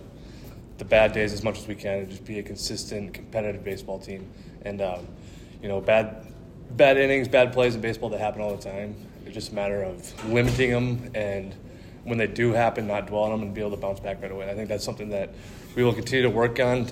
the 0.79 0.85
bad 0.85 1.13
days 1.13 1.33
as 1.33 1.45
much 1.45 1.59
as 1.59 1.69
we 1.69 1.75
can 1.75 2.01
and 2.01 2.11
just 2.11 2.25
be 2.25 2.39
a 2.39 2.43
consistent, 2.43 3.15
competitive 3.15 3.63
baseball 3.63 3.99
team. 3.99 4.29
And 4.63 4.81
um, 4.81 5.07
you 5.63 5.69
know, 5.69 5.81
bad 5.81 6.27
bad 6.71 6.97
innings, 6.97 7.29
bad 7.29 7.53
plays 7.53 7.75
in 7.75 7.81
baseball 7.81 8.09
that 8.11 8.21
happen 8.21 8.41
all 8.41 8.57
the 8.57 8.63
time. 8.63 8.95
It's 9.25 9.35
just 9.35 9.53
a 9.53 9.55
matter 9.55 9.83
of 9.83 10.33
limiting 10.33 10.71
them 10.71 11.11
and 11.15 11.55
when 12.05 12.19
they 12.19 12.27
do 12.27 12.53
happen, 12.53 12.87
not 12.87 13.07
dwell 13.07 13.25
on 13.25 13.31
them 13.31 13.43
and 13.43 13.55
be 13.55 13.61
able 13.61 13.71
to 13.71 13.77
bounce 13.77 14.01
back 14.01 14.21
right 14.23 14.31
away. 14.31 14.51
I 14.51 14.55
think 14.55 14.69
that's 14.69 14.85
something 14.85 15.11
that 15.11 15.31
we 15.77 15.85
will 15.85 15.95
continue 15.95 16.23
to 16.23 16.31
work 16.31 16.61
on 16.61 16.91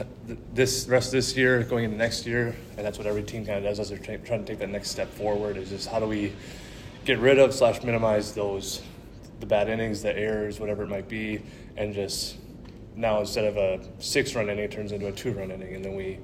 this 0.54 0.86
rest 0.88 1.08
of 1.08 1.12
this 1.12 1.36
year, 1.36 1.62
going 1.64 1.84
into 1.84 1.96
next 1.96 2.26
year, 2.26 2.54
and 2.76 2.86
that's 2.86 2.96
what 2.96 3.06
every 3.06 3.22
team 3.22 3.44
kind 3.44 3.58
of 3.58 3.64
does 3.64 3.80
as 3.80 3.90
they're 3.90 3.98
trying 3.98 4.22
to 4.24 4.44
take 4.44 4.58
that 4.58 4.70
next 4.70 4.90
step 4.90 5.08
forward. 5.08 5.56
Is 5.56 5.70
just 5.70 5.88
how 5.88 5.98
do 5.98 6.06
we 6.06 6.32
get 7.04 7.18
rid 7.18 7.38
of 7.38 7.52
slash 7.52 7.82
minimize 7.82 8.32
those 8.32 8.82
the 9.40 9.46
bad 9.46 9.68
innings, 9.68 10.02
the 10.02 10.16
errors, 10.16 10.60
whatever 10.60 10.84
it 10.84 10.88
might 10.88 11.08
be, 11.08 11.42
and 11.76 11.94
just 11.94 12.36
now 12.94 13.20
instead 13.20 13.44
of 13.44 13.56
a 13.56 13.80
six 13.98 14.34
run 14.34 14.48
inning, 14.48 14.64
it 14.64 14.70
turns 14.70 14.92
into 14.92 15.08
a 15.08 15.12
two 15.12 15.32
run 15.32 15.50
inning, 15.50 15.74
and 15.74 15.84
then 15.84 15.96
we 15.96 16.18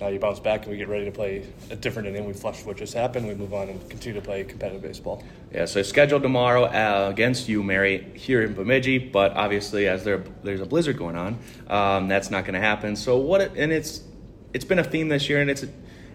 now 0.00 0.08
you 0.08 0.18
bounce 0.18 0.40
back 0.40 0.62
and 0.62 0.70
we 0.70 0.76
get 0.76 0.88
ready 0.88 1.04
to 1.04 1.10
play 1.10 1.46
a 1.70 1.76
different 1.76 2.08
inning. 2.08 2.24
We 2.24 2.32
flush 2.32 2.64
what 2.64 2.76
just 2.76 2.94
happened. 2.94 3.28
We 3.28 3.34
move 3.34 3.52
on 3.52 3.68
and 3.68 3.90
continue 3.90 4.18
to 4.18 4.24
play 4.24 4.44
competitive 4.44 4.82
baseball. 4.82 5.22
Yeah, 5.52 5.66
so 5.66 5.82
scheduled 5.82 6.22
tomorrow 6.22 6.64
uh, 6.64 7.08
against 7.10 7.48
U 7.48 7.62
Mary, 7.62 8.06
here 8.14 8.42
in 8.42 8.54
Bemidji. 8.54 8.98
But 8.98 9.32
obviously, 9.32 9.88
as 9.88 10.04
there 10.04 10.24
there's 10.42 10.60
a 10.60 10.66
blizzard 10.66 10.96
going 10.96 11.16
on, 11.16 11.38
um, 11.68 12.08
that's 12.08 12.30
not 12.30 12.44
going 12.44 12.54
to 12.54 12.60
happen. 12.60 12.96
So 12.96 13.18
what? 13.18 13.40
It, 13.40 13.52
and 13.56 13.72
it's 13.72 14.02
it's 14.52 14.64
been 14.64 14.78
a 14.78 14.84
theme 14.84 15.08
this 15.08 15.28
year, 15.28 15.40
and 15.40 15.50
it's 15.50 15.64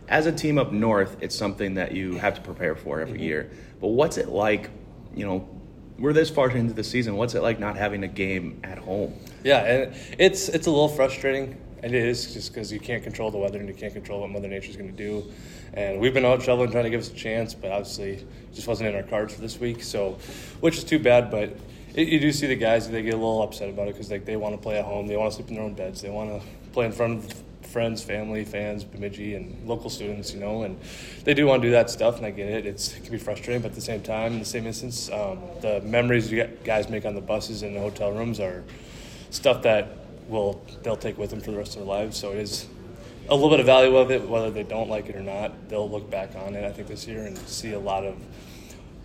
as 0.07 0.25
a 0.25 0.31
team 0.31 0.57
up 0.57 0.71
north, 0.71 1.17
it's 1.21 1.35
something 1.35 1.75
that 1.75 1.93
you 1.93 2.17
have 2.17 2.35
to 2.35 2.41
prepare 2.41 2.75
for 2.75 2.99
every 3.01 3.15
mm-hmm. 3.15 3.23
year. 3.23 3.51
But 3.79 3.89
what's 3.89 4.17
it 4.17 4.29
like? 4.29 4.69
You 5.15 5.25
know, 5.25 5.49
we're 5.97 6.13
this 6.13 6.29
far 6.29 6.49
into 6.49 6.73
the 6.73 6.83
season. 6.83 7.15
What's 7.15 7.35
it 7.35 7.41
like 7.41 7.59
not 7.59 7.77
having 7.77 8.03
a 8.03 8.07
game 8.07 8.59
at 8.63 8.77
home? 8.77 9.13
Yeah, 9.43 9.59
and 9.59 9.95
it's 10.17 10.49
it's 10.49 10.67
a 10.67 10.71
little 10.71 10.89
frustrating. 10.89 11.61
It 11.85 11.93
is 11.93 12.33
just 12.33 12.51
because 12.51 12.71
you 12.71 12.79
can't 12.79 13.03
control 13.03 13.29
the 13.29 13.37
weather 13.37 13.59
and 13.59 13.67
you 13.67 13.75
can't 13.75 13.93
control 13.93 14.21
what 14.21 14.31
Mother 14.31 14.47
Nature's 14.47 14.75
going 14.75 14.89
to 14.89 14.97
do. 14.97 15.31
And 15.75 15.99
we've 15.99 16.15
been 16.15 16.25
out 16.25 16.41
shoveling 16.41 16.71
trying 16.71 16.85
to 16.85 16.89
give 16.89 16.99
us 16.99 17.11
a 17.11 17.13
chance, 17.13 17.53
but 17.53 17.69
obviously 17.69 18.25
just 18.55 18.67
wasn't 18.67 18.89
in 18.89 18.95
our 18.95 19.03
cards 19.03 19.35
for 19.35 19.41
this 19.41 19.59
week. 19.59 19.83
So, 19.83 20.17
which 20.61 20.79
is 20.79 20.83
too 20.83 20.97
bad. 20.97 21.29
But 21.29 21.55
it, 21.93 22.07
you 22.07 22.19
do 22.19 22.31
see 22.31 22.47
the 22.47 22.55
guys 22.55 22.89
they 22.89 23.03
get 23.03 23.13
a 23.13 23.17
little 23.17 23.43
upset 23.43 23.69
about 23.69 23.87
it 23.87 23.93
because 23.93 24.09
like 24.09 24.25
they 24.25 24.35
want 24.35 24.55
to 24.55 24.57
play 24.61 24.79
at 24.79 24.85
home, 24.85 25.05
they 25.05 25.15
want 25.15 25.29
to 25.29 25.35
sleep 25.35 25.49
in 25.49 25.55
their 25.55 25.63
own 25.63 25.75
beds, 25.75 26.01
they 26.01 26.09
want 26.09 26.41
to 26.41 26.47
play 26.71 26.87
in 26.87 26.91
front 26.91 27.23
of 27.23 27.43
friends, 27.67 28.01
family, 28.01 28.43
fans, 28.43 28.83
Bemidji, 28.83 29.35
and 29.35 29.67
local 29.67 29.91
students, 29.91 30.33
you 30.33 30.39
know, 30.39 30.63
and 30.63 30.79
they 31.23 31.35
do 31.35 31.45
want 31.45 31.61
to 31.61 31.67
do 31.67 31.71
that 31.73 31.91
stuff, 31.91 32.17
and 32.17 32.25
I 32.25 32.31
get 32.31 32.47
it. 32.47 32.65
It's, 32.65 32.95
it 32.95 33.03
can 33.03 33.11
be 33.11 33.19
frustrating, 33.19 33.61
but 33.61 33.71
at 33.71 33.75
the 33.75 33.81
same 33.81 34.01
time, 34.01 34.33
in 34.33 34.39
the 34.39 34.45
same 34.45 34.65
instance, 34.65 35.11
um, 35.11 35.39
the 35.61 35.81
memories 35.81 36.31
you 36.31 36.49
guys 36.63 36.89
make 36.89 37.05
on 37.05 37.13
the 37.13 37.21
buses 37.21 37.61
and 37.61 37.75
the 37.75 37.79
hotel 37.79 38.11
rooms 38.11 38.39
are 38.39 38.63
stuff 39.29 39.61
that 39.63 40.04
will 40.27 40.63
they'll 40.83 40.97
take 40.97 41.17
with 41.17 41.29
them 41.29 41.41
for 41.41 41.51
the 41.51 41.57
rest 41.57 41.75
of 41.75 41.79
their 41.79 41.87
lives. 41.87 42.17
So 42.17 42.31
it 42.31 42.39
is 42.39 42.67
a 43.29 43.33
little 43.33 43.49
bit 43.49 43.59
of 43.59 43.65
value 43.65 43.95
of 43.97 44.11
it, 44.11 44.27
whether 44.27 44.51
they 44.51 44.63
don't 44.63 44.89
like 44.89 45.09
it 45.09 45.15
or 45.15 45.21
not. 45.21 45.69
They'll 45.69 45.89
look 45.89 46.09
back 46.09 46.35
on 46.35 46.55
it, 46.55 46.63
I 46.63 46.71
think, 46.71 46.87
this 46.87 47.07
year 47.07 47.25
and 47.25 47.37
see 47.37 47.73
a 47.73 47.79
lot 47.79 48.05
of 48.05 48.15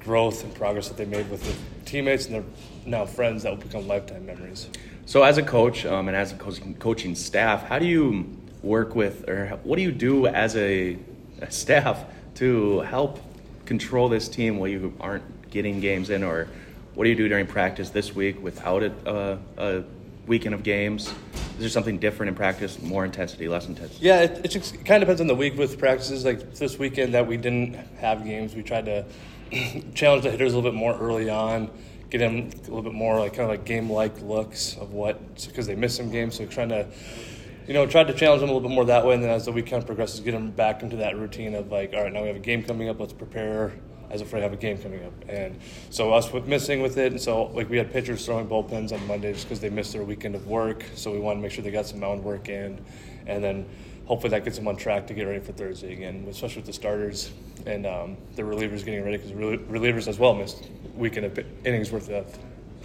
growth 0.00 0.44
and 0.44 0.54
progress 0.54 0.88
that 0.88 0.96
they 0.96 1.04
made 1.04 1.30
with 1.30 1.42
their 1.44 1.54
teammates 1.84 2.26
and 2.26 2.34
their 2.34 2.44
now 2.86 3.06
friends 3.06 3.42
that 3.42 3.50
will 3.50 3.62
become 3.62 3.86
lifetime 3.86 4.26
memories. 4.26 4.68
So, 5.06 5.22
as 5.22 5.38
a 5.38 5.42
coach 5.42 5.84
um, 5.86 6.08
and 6.08 6.16
as 6.16 6.32
a 6.32 6.36
coaching, 6.36 7.14
staff, 7.14 7.64
how 7.64 7.78
do 7.78 7.86
you 7.86 8.36
work 8.62 8.94
with, 8.94 9.28
or 9.28 9.58
what 9.64 9.76
do 9.76 9.82
you 9.82 9.92
do 9.92 10.26
as 10.26 10.56
a, 10.56 10.98
a 11.40 11.50
staff 11.50 12.04
to 12.36 12.80
help 12.80 13.18
control 13.64 14.08
this 14.08 14.28
team 14.28 14.58
while 14.58 14.68
you 14.68 14.94
aren't 15.00 15.50
getting 15.50 15.80
games 15.80 16.10
in, 16.10 16.22
or 16.22 16.48
what 16.94 17.04
do 17.04 17.10
you 17.10 17.16
do 17.16 17.28
during 17.28 17.46
practice 17.46 17.90
this 17.90 18.14
week 18.14 18.42
without 18.42 18.82
a, 18.82 18.92
a, 19.06 19.38
a 19.78 19.84
weekend 20.30 20.54
of 20.54 20.62
games? 20.62 21.12
Is 21.34 21.58
there 21.58 21.68
something 21.68 21.98
different 21.98 22.30
in 22.30 22.36
practice, 22.36 22.80
more 22.80 23.04
intensity, 23.04 23.48
less 23.48 23.66
intensity? 23.66 24.06
Yeah, 24.06 24.20
it, 24.20 24.44
it, 24.44 24.48
just, 24.48 24.76
it 24.76 24.86
kind 24.86 25.02
of 25.02 25.08
depends 25.08 25.20
on 25.20 25.26
the 25.26 25.34
week 25.34 25.58
with 25.58 25.76
practices. 25.76 26.24
Like 26.24 26.54
this 26.54 26.78
weekend 26.78 27.12
that 27.14 27.26
we 27.26 27.36
didn't 27.36 27.74
have 27.98 28.24
games, 28.24 28.54
we 28.54 28.62
tried 28.62 28.86
to 28.86 29.04
challenge 29.94 30.22
the 30.22 30.30
hitters 30.30 30.52
a 30.52 30.56
little 30.56 30.70
bit 30.70 30.78
more 30.78 30.96
early 30.96 31.28
on, 31.28 31.68
get 32.10 32.18
them 32.18 32.48
a 32.52 32.60
little 32.60 32.82
bit 32.82 32.94
more 32.94 33.18
like 33.18 33.32
kind 33.32 33.42
of 33.42 33.48
like 33.48 33.64
game-like 33.64 34.22
looks 34.22 34.76
of 34.76 34.92
what 34.92 35.44
because 35.46 35.66
they 35.66 35.74
missed 35.74 35.96
some 35.96 36.12
games. 36.12 36.36
So 36.36 36.46
trying 36.46 36.68
to, 36.68 36.86
you 37.66 37.74
know, 37.74 37.84
tried 37.86 38.06
to 38.06 38.14
challenge 38.14 38.40
them 38.40 38.50
a 38.50 38.52
little 38.52 38.68
bit 38.68 38.74
more 38.74 38.84
that 38.84 39.04
way. 39.04 39.14
And 39.14 39.22
then 39.22 39.30
as 39.30 39.46
the 39.46 39.52
weekend 39.52 39.84
progresses, 39.84 40.20
get 40.20 40.30
them 40.30 40.52
back 40.52 40.84
into 40.84 40.96
that 40.96 41.16
routine 41.16 41.56
of 41.56 41.72
like, 41.72 41.92
all 41.92 42.04
right, 42.04 42.12
now 42.12 42.22
we 42.22 42.28
have 42.28 42.36
a 42.36 42.38
game 42.38 42.62
coming 42.62 42.88
up. 42.88 43.00
Let's 43.00 43.12
prepare 43.12 43.72
as 44.10 44.20
if 44.20 44.32
we 44.32 44.40
have 44.40 44.52
a 44.52 44.56
game 44.56 44.78
coming 44.78 45.04
up. 45.04 45.12
And 45.28 45.58
so 45.90 46.12
us 46.12 46.32
with 46.32 46.46
missing 46.46 46.82
with 46.82 46.98
it, 46.98 47.12
and 47.12 47.20
so 47.20 47.44
like 47.46 47.68
we 47.70 47.78
had 47.78 47.92
pitchers 47.92 48.24
throwing 48.24 48.46
bullpens 48.46 48.92
on 48.92 49.06
Mondays 49.06 49.44
because 49.44 49.60
they 49.60 49.70
missed 49.70 49.92
their 49.92 50.04
weekend 50.04 50.34
of 50.34 50.46
work. 50.46 50.84
So 50.94 51.12
we 51.12 51.18
wanted 51.18 51.36
to 51.36 51.42
make 51.42 51.52
sure 51.52 51.62
they 51.62 51.70
got 51.70 51.86
some 51.86 52.00
mound 52.00 52.24
work 52.24 52.48
in, 52.48 52.84
and 53.26 53.42
then 53.42 53.66
hopefully 54.06 54.30
that 54.30 54.44
gets 54.44 54.56
them 54.56 54.66
on 54.66 54.76
track 54.76 55.06
to 55.06 55.14
get 55.14 55.22
ready 55.22 55.38
for 55.38 55.52
Thursday 55.52 55.92
again, 55.92 56.26
especially 56.28 56.56
with 56.56 56.66
the 56.66 56.72
starters 56.72 57.30
and 57.66 57.86
um, 57.86 58.16
the 58.34 58.42
relievers 58.42 58.84
getting 58.84 59.04
ready 59.04 59.16
because 59.16 59.32
relievers 59.32 60.08
as 60.08 60.18
well 60.18 60.34
missed 60.34 60.68
weekend 60.96 61.26
of 61.26 61.38
innings 61.64 61.92
worth 61.92 62.10
of 62.10 62.38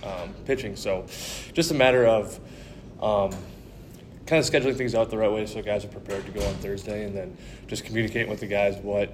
um, 0.03 0.33
pitching. 0.45 0.75
So 0.75 1.05
just 1.53 1.71
a 1.71 1.73
matter 1.73 2.05
of 2.05 2.39
um, 3.01 3.31
kind 4.27 4.39
of 4.39 4.45
scheduling 4.45 4.75
things 4.75 4.95
out 4.95 5.09
the 5.09 5.17
right 5.17 5.31
way 5.31 5.45
so 5.45 5.61
guys 5.61 5.83
are 5.85 5.89
prepared 5.89 6.25
to 6.25 6.31
go 6.31 6.45
on 6.45 6.53
Thursday, 6.55 7.05
and 7.05 7.15
then 7.15 7.35
just 7.67 7.85
communicating 7.85 8.29
with 8.29 8.39
the 8.39 8.47
guys 8.47 8.75
what 8.77 9.11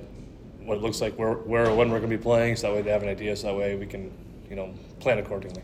what 0.65 0.77
it 0.77 0.81
looks 0.81 1.01
like, 1.01 1.15
where, 1.15 1.33
where 1.33 1.73
when 1.73 1.89
we're 1.91 1.99
going 1.99 2.11
to 2.11 2.17
be 2.17 2.21
playing, 2.21 2.55
so 2.55 2.67
that 2.67 2.75
way 2.75 2.81
they 2.81 2.91
have 2.91 3.03
an 3.03 3.09
idea, 3.09 3.35
so 3.35 3.47
that 3.47 3.55
way 3.55 3.75
we 3.75 3.85
can 3.85 4.11
you 4.49 4.55
know 4.55 4.73
plan 4.99 5.17
accordingly. 5.17 5.61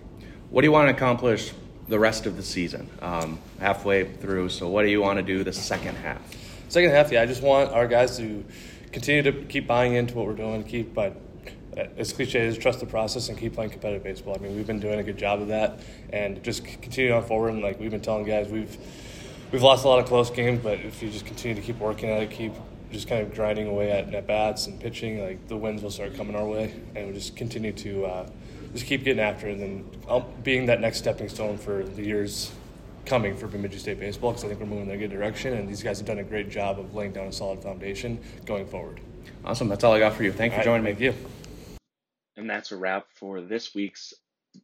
What 0.50 0.62
do 0.62 0.68
you 0.68 0.72
want 0.72 0.90
to 0.90 0.96
accomplish 0.96 1.52
the 1.88 2.00
rest 2.00 2.26
of 2.26 2.36
the 2.36 2.44
season, 2.44 2.90
um, 3.02 3.40
halfway 3.60 4.04
through. 4.04 4.50
So, 4.50 4.68
what 4.68 4.84
do 4.84 4.90
you 4.90 5.02
want 5.02 5.18
to 5.18 5.24
do 5.24 5.44
the 5.44 5.54
second 5.54 5.96
half? 5.96 6.22
Second 6.70 6.92
half, 6.92 7.12
yeah, 7.12 7.22
I 7.22 7.26
just 7.26 7.42
want 7.42 7.72
our 7.72 7.88
guys 7.88 8.18
to 8.18 8.44
continue 8.92 9.24
to 9.24 9.32
keep 9.46 9.68
buying 9.68 9.94
into 9.94 10.16
what 10.16 10.26
we're 10.26 10.36
doing, 10.36 10.64
keep, 10.64 10.94
but 10.94 11.16
as 11.96 12.12
cliche 12.12 12.48
as 12.48 12.58
trust 12.58 12.80
the 12.80 12.86
process 12.86 13.30
and 13.30 13.38
keep 13.38 13.54
playing 13.54 13.70
competitive 13.70 14.04
baseball. 14.04 14.36
I 14.36 14.42
mean, 14.42 14.56
we've 14.56 14.66
been 14.66 14.80
doing 14.80 15.00
a 15.00 15.04
good 15.04 15.18
job 15.18 15.42
of 15.42 15.48
that, 15.50 15.80
and 16.12 16.44
just 16.44 16.66
continue 16.66 17.14
on 17.14 17.24
forward. 17.24 17.50
And 17.50 17.62
like 17.62 17.80
we've 17.80 17.92
been 17.92 18.02
telling 18.02 18.26
guys, 18.26 18.50
we've 18.50 18.76
we've 19.52 19.64
lost 19.64 19.86
a 19.86 19.88
lot 19.88 20.00
of 20.00 20.06
close 20.06 20.30
games, 20.30 20.60
but 20.62 20.80
if 20.80 21.02
you 21.02 21.10
just 21.10 21.26
continue 21.26 21.56
to 21.56 21.62
keep 21.62 21.80
working 21.80 22.10
at 22.10 22.22
it, 22.22 22.32
keep 22.32 22.54
just 22.92 23.08
kind 23.08 23.22
of 23.22 23.34
grinding 23.34 23.68
away 23.68 23.92
at, 23.92 24.14
at 24.14 24.28
bats 24.28 24.68
and 24.68 24.80
pitching, 24.80 25.22
like 25.22 25.48
the 25.48 25.58
wins 25.58 25.82
will 25.82 25.92
start 25.92 26.16
coming 26.16 26.36
our 26.36 26.46
way, 26.46 26.74
and 26.96 27.06
we'll 27.06 27.16
just 27.16 27.36
continue 27.36 27.74
to. 27.74 28.06
Uh, 28.06 28.30
just 28.74 28.86
keep 28.86 29.04
getting 29.04 29.24
after 29.24 29.48
it, 29.48 29.58
and 29.58 29.62
then 29.62 30.24
being 30.44 30.66
that 30.66 30.82
next 30.82 30.98
stepping 30.98 31.30
stone 31.30 31.58
for 31.58 31.84
the 31.84 32.04
years 32.04 32.52
coming 33.06 33.36
for 33.36 33.48
Bemidji 33.48 33.78
State 33.78 34.00
baseball 34.00 34.32
because 34.32 34.44
I 34.44 34.50
think 34.50 34.60
we're 34.60 34.66
moving 34.66 34.90
in 34.90 34.92
a 34.92 34.98
good 34.98 35.12
direction, 35.12 35.54
and 35.54 35.68
these 35.68 35.82
guys 35.82 36.00
have 36.00 36.08
done 36.08 36.20
a 36.20 36.24
great 36.24 36.50
job 36.50 36.80
of 36.80 36.94
laying 36.94 37.14
down 37.14 37.28
a 37.28 37.32
solid 37.32 37.64
foundation 37.64 38.20
going 38.46 38.68
forward. 38.68 39.00
Awesome. 39.46 39.70
That's 39.70 39.84
all 39.84 39.94
I 39.94 40.00
got 40.00 40.14
for 40.14 40.24
you. 40.24 40.32
Thanks 40.32 40.56
for 40.56 40.64
joining 40.64 40.84
me. 40.84 40.92
Thank 40.92 41.02
you. 41.02 41.14
And 42.36 42.50
that's 42.50 42.72
a 42.72 42.78
wrap 42.78 43.08
for 43.16 43.42
this 43.42 43.74
week's 43.74 44.14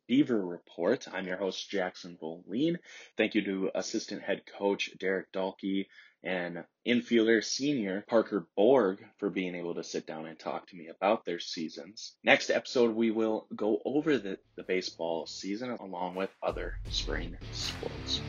Beaver 0.08 0.46
Report. 0.46 1.08
I'm 1.12 1.26
your 1.26 1.38
host, 1.38 1.70
Jackson 1.70 2.18
Voline. 2.22 2.76
Thank 3.18 3.36
you 3.36 3.44
to 3.46 3.72
assistant 3.76 4.22
head 4.22 4.44
coach 4.58 4.92
Derek 5.00 5.32
Dalkey 5.32 5.88
and 6.24 6.64
infielder 6.88 7.44
senior 7.44 8.04
Parker 8.08 8.48
Borg 8.56 9.04
for 9.18 9.30
being 9.30 9.56
able 9.56 9.76
to 9.76 9.84
sit 9.84 10.08
down 10.08 10.26
and 10.26 10.40
talk 10.40 10.68
to 10.68 10.76
me 10.76 10.88
about 10.88 11.26
their 11.26 11.40
seasons. 11.40 12.16
Next 12.24 12.50
episode, 12.50 12.96
we 12.96 13.12
will 13.12 13.48
go 13.56 13.82
over 13.86 14.18
the, 14.18 14.38
the 14.56 14.64
baseball 14.64 15.26
season 15.26 15.72
along 15.72 16.16
with 16.16 16.30
other 16.42 16.80
spring 16.90 17.38
sports. 17.52 18.22